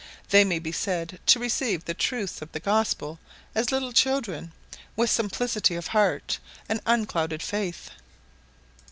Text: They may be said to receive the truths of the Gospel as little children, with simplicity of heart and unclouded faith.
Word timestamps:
They 0.29 0.43
may 0.43 0.57
be 0.57 0.71
said 0.71 1.19
to 1.27 1.37
receive 1.37 1.85
the 1.85 1.93
truths 1.93 2.41
of 2.41 2.51
the 2.53 2.59
Gospel 2.59 3.19
as 3.53 3.71
little 3.71 3.91
children, 3.93 4.51
with 4.95 5.11
simplicity 5.11 5.75
of 5.75 5.89
heart 5.89 6.39
and 6.67 6.81
unclouded 6.87 7.43
faith. 7.43 7.91